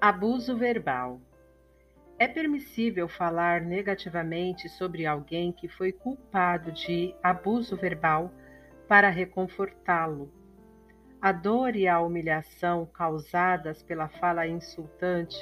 [0.00, 1.20] Abuso verbal.
[2.20, 8.32] É permissível falar negativamente sobre alguém que foi culpado de abuso verbal
[8.86, 10.32] para reconfortá-lo.
[11.20, 15.36] A dor e a humilhação causadas pela fala insultante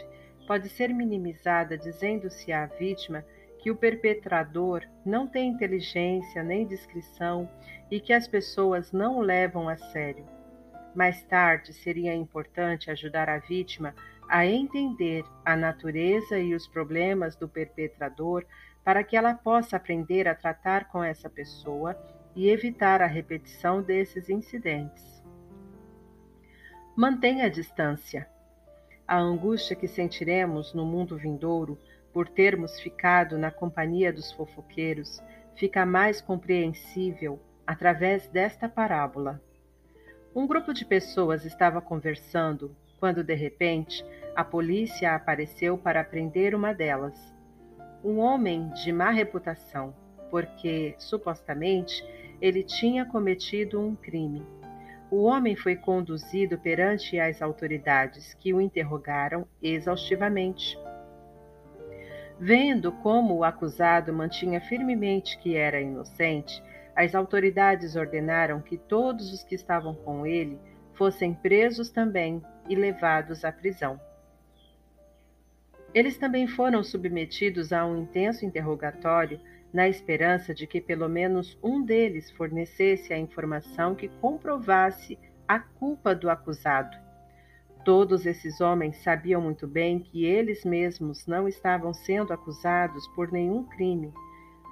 [0.46, 3.26] pode ser minimizada dizendo-se à vítima
[3.58, 7.46] que o perpetrador não tem inteligência nem discrição
[7.90, 10.24] e que as pessoas não o levam a sério.
[10.94, 14.15] Mais tarde, seria importante ajudar a vítima a
[14.46, 18.44] entender a natureza e os problemas do perpetrador
[18.84, 21.96] para que ela possa aprender a tratar com essa pessoa
[22.34, 25.22] e evitar a repetição desses incidentes.
[26.94, 28.28] Mantenha a distância.
[29.06, 31.78] A angústia que sentiremos no mundo vindouro
[32.12, 35.22] por termos ficado na companhia dos fofoqueiros
[35.54, 39.40] fica mais compreensível através desta parábola.
[40.36, 44.04] Um grupo de pessoas estava conversando quando, de repente,
[44.34, 47.34] a polícia apareceu para prender uma delas.
[48.04, 49.94] Um homem de má reputação,
[50.30, 52.06] porque, supostamente,
[52.38, 54.44] ele tinha cometido um crime.
[55.10, 60.78] O homem foi conduzido perante as autoridades, que o interrogaram exaustivamente.
[62.38, 66.62] Vendo como o acusado mantinha firmemente que era inocente,
[66.96, 70.58] as autoridades ordenaram que todos os que estavam com ele
[70.94, 74.00] fossem presos também e levados à prisão.
[75.92, 79.38] Eles também foram submetidos a um intenso interrogatório
[79.72, 86.14] na esperança de que pelo menos um deles fornecesse a informação que comprovasse a culpa
[86.14, 86.96] do acusado.
[87.84, 93.62] Todos esses homens sabiam muito bem que eles mesmos não estavam sendo acusados por nenhum
[93.64, 94.12] crime.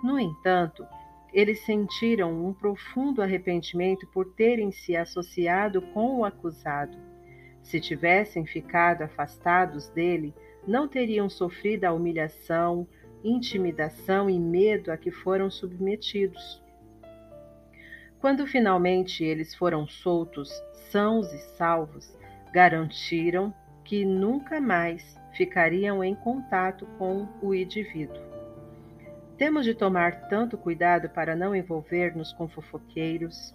[0.03, 0.85] No entanto,
[1.35, 6.97] eles sentiram um profundo arrependimento por terem se associado com o acusado.
[7.61, 10.33] Se tivessem ficado afastados dele,
[10.65, 12.87] não teriam sofrido a humilhação,
[13.25, 16.63] intimidação e medo a que foram submetidos.
[18.21, 20.51] Quando finalmente eles foram soltos,
[20.91, 22.17] sãos e salvos,
[22.53, 23.53] garantiram
[23.83, 28.24] que nunca mais ficariam em contato com o indivíduo.
[29.37, 33.55] Temos de tomar tanto cuidado para não envolver-nos com fofoqueiros.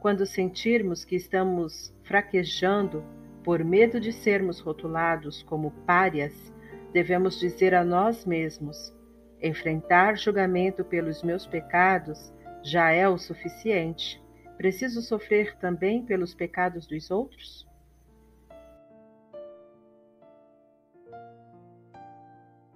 [0.00, 3.02] Quando sentirmos que estamos fraquejando
[3.42, 6.52] por medo de sermos rotulados como párias,
[6.92, 8.94] devemos dizer a nós mesmos:
[9.40, 14.22] enfrentar julgamento pelos meus pecados já é o suficiente.
[14.58, 17.66] Preciso sofrer também pelos pecados dos outros?